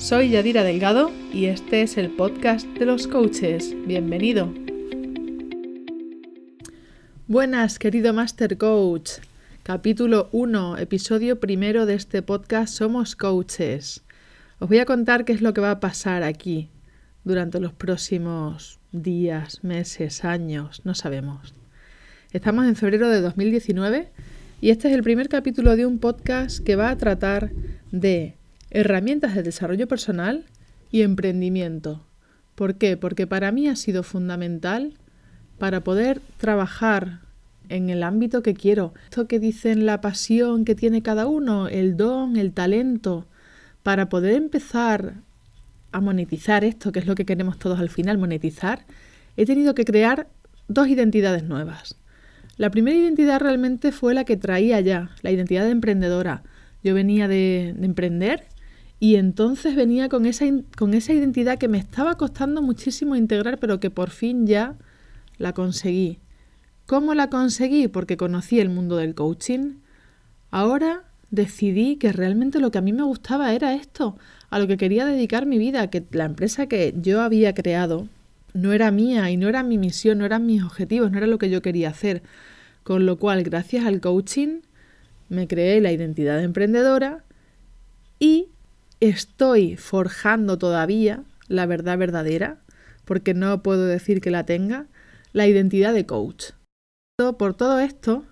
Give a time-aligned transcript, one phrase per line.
[0.00, 3.76] Soy Yadira Delgado y este es el podcast de los coaches.
[3.86, 4.50] Bienvenido.
[7.26, 9.10] Buenas, querido Master Coach.
[9.62, 14.02] Capítulo 1, episodio primero de este podcast Somos Coaches.
[14.58, 16.70] Os voy a contar qué es lo que va a pasar aquí
[17.22, 21.52] durante los próximos días, meses, años, no sabemos.
[22.32, 24.10] Estamos en febrero de 2019
[24.62, 27.50] y este es el primer capítulo de un podcast que va a tratar
[27.92, 28.39] de
[28.70, 30.44] herramientas de desarrollo personal
[30.90, 32.04] y emprendimiento.
[32.54, 32.96] ¿Por qué?
[32.96, 34.94] Porque para mí ha sido fundamental
[35.58, 37.20] para poder trabajar
[37.68, 38.92] en el ámbito que quiero.
[39.04, 43.26] Esto que dicen la pasión que tiene cada uno, el don, el talento,
[43.82, 45.14] para poder empezar
[45.92, 48.84] a monetizar esto, que es lo que queremos todos al final, monetizar,
[49.36, 50.28] he tenido que crear
[50.68, 51.96] dos identidades nuevas.
[52.56, 56.42] La primera identidad realmente fue la que traía ya, la identidad de emprendedora.
[56.84, 58.44] Yo venía de, de emprender
[59.00, 60.44] y entonces venía con esa,
[60.76, 64.76] con esa identidad que me estaba costando muchísimo integrar, pero que por fin ya
[65.38, 66.18] la conseguí.
[66.84, 67.88] ¿Cómo la conseguí?
[67.88, 69.76] Porque conocí el mundo del coaching.
[70.50, 74.18] Ahora decidí que realmente lo que a mí me gustaba era esto,
[74.50, 78.06] a lo que quería dedicar mi vida, que la empresa que yo había creado
[78.52, 81.38] no era mía y no era mi misión, no eran mis objetivos, no era lo
[81.38, 82.22] que yo quería hacer.
[82.82, 84.60] Con lo cual, gracias al coaching,
[85.30, 87.24] me creé la identidad de emprendedora
[88.18, 88.48] y
[89.00, 92.58] estoy forjando todavía la verdad verdadera,
[93.04, 94.86] porque no puedo decir que la tenga,
[95.32, 96.52] la identidad de coach.
[97.38, 98.24] Por todo esto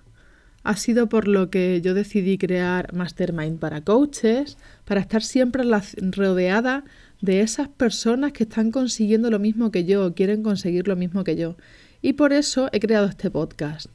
[0.62, 5.64] ha sido por lo que yo decidí crear Mastermind para coaches, para estar siempre
[6.12, 6.84] rodeada
[7.20, 11.36] de esas personas que están consiguiendo lo mismo que yo, quieren conseguir lo mismo que
[11.36, 11.56] yo.
[12.00, 13.90] Y por eso he creado este podcast.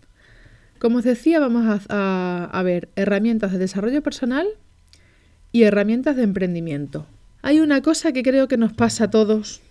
[0.79, 4.47] Como os decía, vamos a, a ver herramientas de desarrollo personal
[5.53, 7.05] y herramientas de emprendimiento.
[7.43, 9.61] Hay una cosa que creo que nos pasa a todos,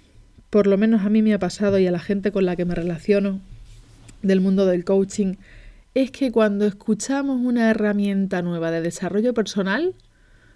[0.49, 2.65] por lo menos a mí me ha pasado y a la gente con la que
[2.65, 3.41] me relaciono
[4.23, 5.35] del mundo del coaching,
[5.95, 9.95] es que cuando escuchamos una herramienta nueva de desarrollo personal,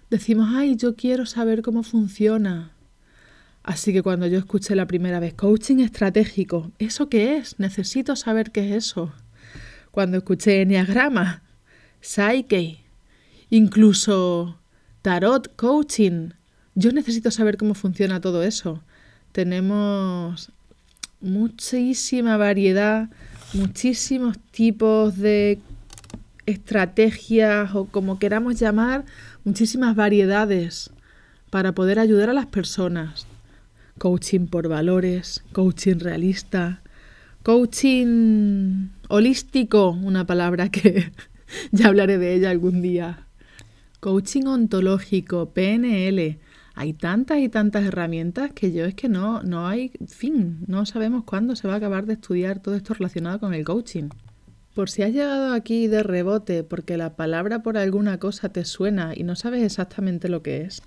[0.09, 2.71] decimos, ay, yo quiero saber cómo funciona.
[3.63, 7.59] Así que cuando yo escuché la primera vez coaching estratégico, ¿eso qué es?
[7.59, 9.11] Necesito saber qué es eso.
[9.91, 11.43] Cuando escuché Enneagrama,
[11.99, 12.79] Psyche,
[13.49, 14.57] incluso
[15.07, 16.31] tarot, coaching.
[16.75, 18.83] Yo necesito saber cómo funciona todo eso.
[19.31, 20.51] Tenemos
[21.21, 23.09] muchísima variedad,
[23.53, 25.61] muchísimos tipos de
[26.45, 29.05] estrategias o como queramos llamar,
[29.45, 30.89] muchísimas variedades
[31.51, 33.27] para poder ayudar a las personas.
[33.99, 36.81] Coaching por valores, coaching realista,
[37.43, 41.13] coaching holístico, una palabra que
[41.71, 43.26] ya hablaré de ella algún día.
[43.99, 46.37] Coaching ontológico, PNL.
[46.75, 51.23] Hay tantas y tantas herramientas que yo es que no, no hay fin, no sabemos
[51.23, 54.09] cuándo se va a acabar de estudiar todo esto relacionado con el coaching.
[54.75, 59.13] Por si has llegado aquí de rebote porque la palabra por alguna cosa te suena
[59.15, 60.83] y no sabes exactamente lo que es,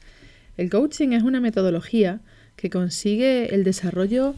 [0.56, 2.20] el coaching es una metodología
[2.54, 4.36] que consigue el desarrollo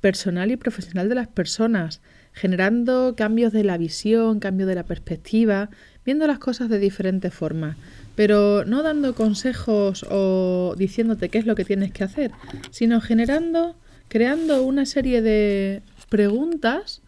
[0.00, 2.00] personal y profesional de las personas,
[2.32, 5.70] generando cambios de la visión, cambios de la perspectiva,
[6.04, 7.76] viendo las cosas de diferentes formas
[8.14, 12.32] pero no dando consejos o diciéndote qué es lo que tienes que hacer,
[12.70, 13.76] sino generando,
[14.08, 17.02] creando una serie de preguntas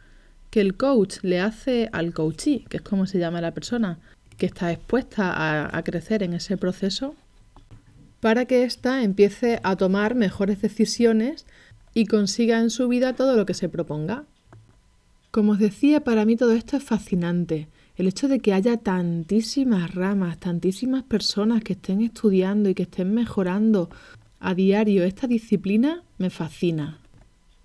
[0.51, 3.99] que el coach le hace al coachee, que es como se llama la persona
[4.37, 7.15] que está expuesta a, a crecer en ese proceso,
[8.21, 11.47] para que ésta empiece a tomar mejores decisiones
[11.95, 14.25] y consiga en su vida todo lo que se proponga.
[15.31, 17.69] Como os decía, para mí todo esto es fascinante.
[18.03, 23.15] El hecho de que haya tantísimas ramas, tantísimas personas que estén estudiando y que estén
[23.15, 23.91] mejorando
[24.41, 26.99] a diario esta disciplina me fascina.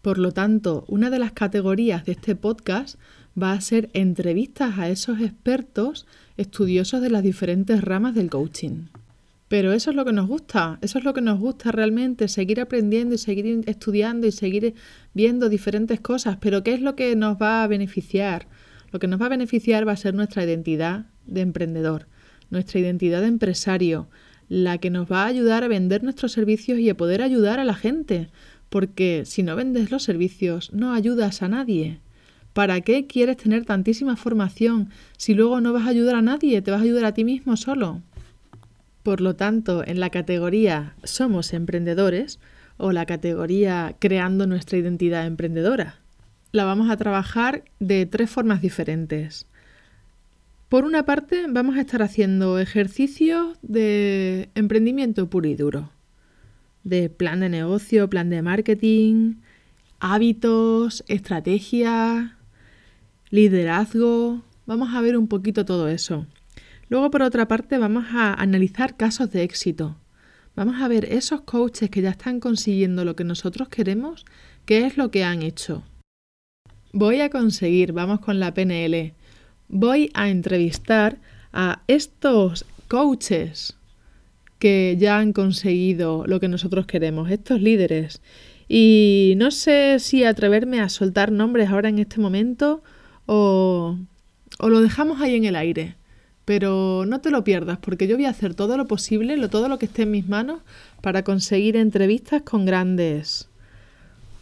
[0.03, 2.99] Por lo tanto, una de las categorías de este podcast
[3.35, 6.05] va a ser entrevistas a esos expertos
[6.37, 8.89] estudiosos de las diferentes ramas del coaching.
[9.47, 12.61] Pero eso es lo que nos gusta, eso es lo que nos gusta realmente, seguir
[12.61, 14.75] aprendiendo y seguir estudiando y seguir
[15.15, 16.37] viendo diferentes cosas.
[16.39, 18.45] Pero ¿qué es lo que nos va a beneficiar?
[18.91, 22.07] Lo que nos va a beneficiar va a ser nuestra identidad de emprendedor,
[22.49, 24.07] nuestra identidad de empresario,
[24.49, 27.65] la que nos va a ayudar a vender nuestros servicios y a poder ayudar a
[27.65, 28.29] la gente.
[28.69, 32.01] porque si no vendes los servicios no ayudas a nadie.
[32.51, 36.71] ¿Para qué quieres tener tantísima formación si luego no vas a ayudar a nadie, te
[36.71, 38.01] vas a ayudar a ti mismo solo?
[39.03, 42.39] Por lo tanto, en la categoría Somos emprendedores
[42.75, 46.01] o la categoría Creando nuestra identidad emprendedora,
[46.51, 49.45] la vamos a trabajar de tres formas diferentes.
[50.69, 55.91] Por una parte, vamos a estar haciendo ejercicios de emprendimiento puro y duro,
[56.83, 59.35] de plan de negocio, plan de marketing,
[59.99, 62.31] hábitos, estrategias,
[63.29, 64.41] liderazgo.
[64.65, 66.25] Vamos a ver un poquito todo eso.
[66.89, 69.97] Luego, por otra parte, vamos a analizar casos de éxito.
[70.55, 74.25] Vamos a ver esos coaches que ya están consiguiendo lo que nosotros queremos,
[74.65, 75.83] qué es lo que han hecho.
[76.99, 79.13] Voy a conseguir, vamos con la PNL,
[79.67, 81.19] voy a entrevistar
[81.53, 83.77] a estos coaches
[84.57, 88.19] que ya han conseguido lo que nosotros queremos, estos líderes.
[88.67, 92.81] Y no sé si atreverme a soltar nombres ahora en este momento
[93.27, 93.95] o,
[94.57, 95.97] o lo dejamos ahí en el aire.
[96.45, 99.69] Pero no te lo pierdas porque yo voy a hacer todo lo posible, lo, todo
[99.69, 100.61] lo que esté en mis manos
[101.01, 103.49] para conseguir entrevistas con grandes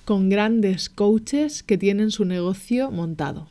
[0.05, 3.49] con grandes coaches que tienen su negocio montado.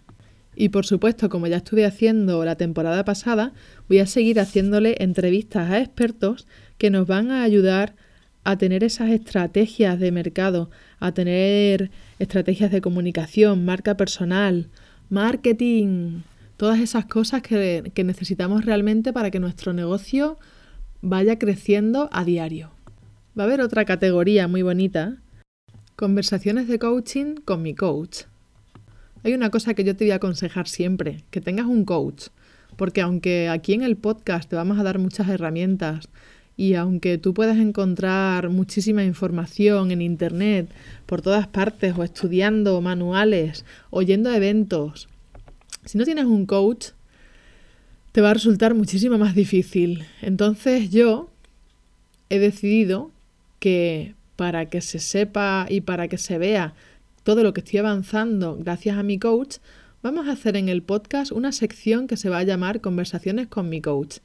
[0.57, 3.53] Y por supuesto, como ya estuve haciendo la temporada pasada,
[3.89, 6.47] voy a seguir haciéndole entrevistas a expertos
[6.79, 7.97] que nos van a ayudar
[8.45, 10.71] a tener esas estrategias de mercado,
[11.01, 14.69] a tener estrategias de comunicación, marca personal,
[15.09, 16.21] marketing,
[16.57, 20.39] todas esas cosas que, que necesitamos realmente para que nuestro negocio
[21.01, 22.71] vaya creciendo a diario.
[23.37, 25.17] Va a haber otra categoría muy bonita,
[25.97, 28.23] conversaciones de coaching con mi coach.
[29.23, 32.27] Hay una cosa que yo te voy a aconsejar siempre, que tengas un coach,
[32.77, 36.09] porque aunque aquí en el podcast te vamos a dar muchas herramientas
[36.57, 40.71] y aunque tú puedas encontrar muchísima información en Internet
[41.07, 45.09] por todas partes o estudiando manuales o yendo a eventos,
[45.85, 46.89] si no tienes un coach,
[48.13, 50.05] te va a resultar muchísimo más difícil.
[50.23, 51.31] Entonces yo
[52.31, 53.11] he decidido
[53.59, 56.75] que para que se sepa y para que se vea
[57.23, 59.57] todo lo que estoy avanzando gracias a mi coach,
[60.03, 63.69] vamos a hacer en el podcast una sección que se va a llamar Conversaciones con
[63.69, 64.19] mi coach.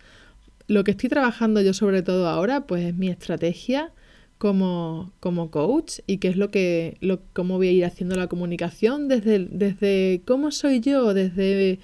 [0.67, 3.91] Lo que estoy trabajando yo sobre todo ahora, pues es mi estrategia
[4.37, 8.27] como, como coach y qué es lo que, lo, cómo voy a ir haciendo la
[8.27, 11.79] comunicación desde, desde cómo soy yo, desde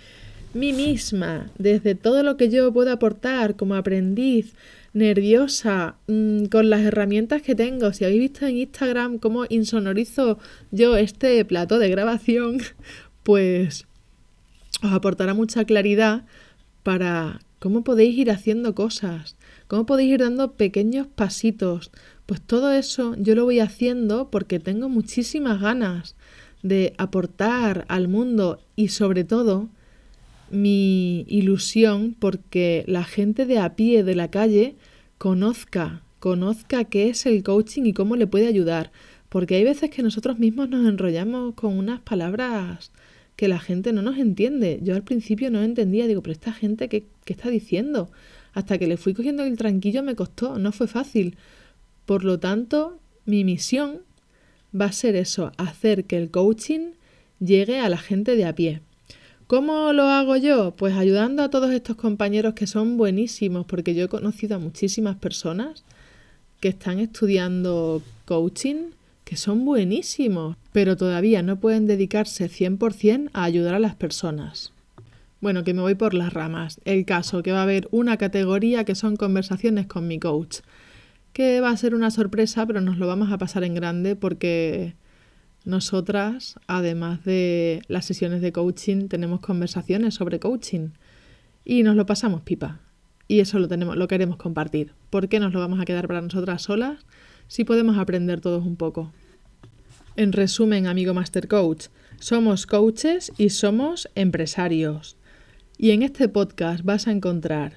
[0.53, 4.53] mí misma, desde todo lo que yo puedo aportar como aprendiz,
[4.95, 7.93] nerviosa mm, con las herramientas que tengo.
[7.93, 10.39] Si habéis visto en Instagram cómo insonorizo
[10.71, 12.59] yo este plato de grabación,
[13.23, 13.85] pues
[14.81, 16.25] os aportará mucha claridad
[16.81, 19.35] para cómo podéis ir haciendo cosas,
[19.67, 21.91] cómo podéis ir dando pequeños pasitos.
[22.25, 26.15] Pues todo eso yo lo voy haciendo porque tengo muchísimas ganas
[26.63, 29.69] de aportar al mundo y sobre todo
[30.49, 34.75] mi ilusión porque la gente de a pie de la calle
[35.17, 38.91] conozca, conozca qué es el coaching y cómo le puede ayudar.
[39.29, 42.91] Porque hay veces que nosotros mismos nos enrollamos con unas palabras
[43.35, 44.79] que la gente no nos entiende.
[44.81, 48.09] Yo al principio no entendía, digo, pero esta gente, ¿qué, qué está diciendo?
[48.53, 51.37] Hasta que le fui cogiendo el tranquillo me costó, no fue fácil.
[52.05, 54.01] Por lo tanto, mi misión
[54.79, 56.91] va a ser eso, hacer que el coaching
[57.39, 58.81] llegue a la gente de a pie.
[59.47, 60.75] ¿Cómo lo hago yo?
[60.75, 65.17] Pues ayudando a todos estos compañeros que son buenísimos, porque yo he conocido a muchísimas
[65.17, 65.83] personas
[66.59, 68.91] que están estudiando coaching,
[69.23, 74.73] que son buenísimos, pero todavía no pueden dedicarse 100% a ayudar a las personas.
[75.41, 76.81] Bueno, que me voy por las ramas.
[76.83, 80.61] El caso que va a haber una categoría que son conversaciones con mi coach,
[81.33, 84.95] que va a ser una sorpresa, pero nos lo vamos a pasar en grande porque
[85.65, 90.89] nosotras, además de las sesiones de coaching, tenemos conversaciones sobre coaching
[91.65, 92.79] y nos lo pasamos pipa.
[93.27, 94.93] Y eso lo tenemos, lo queremos compartir.
[95.09, 97.05] ¿Por qué nos lo vamos a quedar para nosotras solas
[97.47, 99.11] si podemos aprender todos un poco?
[100.15, 101.87] En resumen, amigo Master Coach,
[102.19, 105.17] somos coaches y somos empresarios.
[105.77, 107.73] Y en este podcast vas a encontrar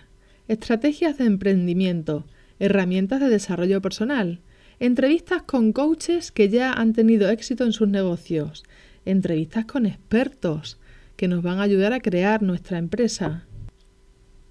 [0.47, 2.26] estrategias de emprendimiento,
[2.59, 4.40] herramientas de desarrollo personal,
[4.81, 8.63] Entrevistas con coaches que ya han tenido éxito en sus negocios.
[9.05, 10.79] Entrevistas con expertos
[11.17, 13.45] que nos van a ayudar a crear nuestra empresa.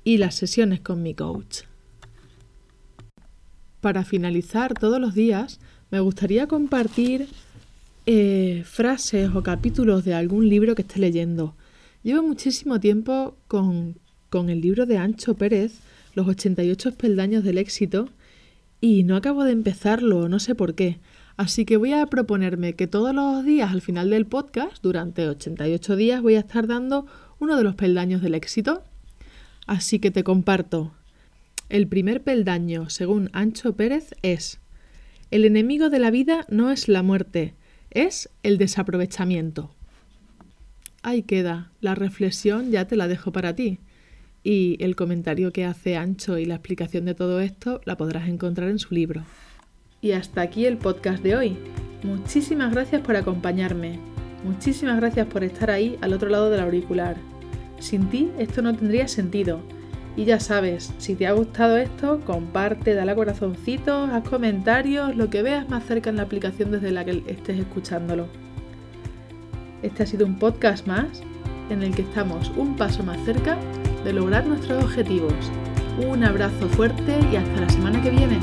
[0.03, 1.59] Y las sesiones con mi coach.
[3.79, 7.29] Para finalizar todos los días, me gustaría compartir
[8.05, 11.55] eh, frases o capítulos de algún libro que esté leyendo.
[12.03, 13.97] Llevo muchísimo tiempo con,
[14.29, 15.79] con el libro de Ancho Pérez,
[16.15, 18.09] Los 88 peldaños del éxito,
[18.81, 20.99] y no acabo de empezarlo, no sé por qué.
[21.35, 25.95] Así que voy a proponerme que todos los días al final del podcast, durante 88
[25.95, 27.05] días, voy a estar dando
[27.39, 28.83] uno de los peldaños del éxito.
[29.67, 30.93] Así que te comparto.
[31.69, 34.59] El primer peldaño, según Ancho Pérez, es
[35.29, 37.53] el enemigo de la vida no es la muerte,
[37.91, 39.75] es el desaprovechamiento.
[41.03, 43.79] Ahí queda, la reflexión ya te la dejo para ti.
[44.43, 48.69] Y el comentario que hace Ancho y la explicación de todo esto la podrás encontrar
[48.69, 49.23] en su libro.
[50.01, 51.57] Y hasta aquí el podcast de hoy.
[52.03, 53.99] Muchísimas gracias por acompañarme.
[54.43, 57.17] Muchísimas gracias por estar ahí al otro lado del auricular.
[57.79, 59.61] Sin ti esto no tendría sentido
[60.17, 65.29] y ya sabes, si te ha gustado esto, comparte, dale a corazoncitos, haz comentarios, lo
[65.29, 68.27] que veas más cerca en la aplicación desde la que estés escuchándolo.
[69.83, 71.21] Este ha sido un podcast más
[71.69, 73.59] en el que estamos un paso más cerca
[74.03, 75.33] de lograr nuestros objetivos.
[76.05, 78.39] Un abrazo fuerte y hasta la semana que viene.